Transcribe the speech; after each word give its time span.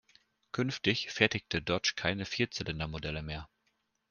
Künftig 0.51 1.11
fertigte 1.11 1.61
Dodge 1.61 1.93
keine 1.95 2.25
Vierzylindermodelle 2.25 3.21
mehr. 3.21 3.47